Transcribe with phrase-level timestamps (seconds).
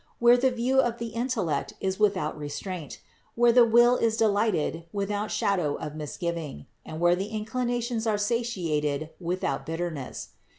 [0.17, 2.97] where the view of the intellect is without re straint,
[3.35, 9.11] where the will is delighted without shadow of misgiving, and where the inclinations are satiated
[9.19, 10.29] without bitterness.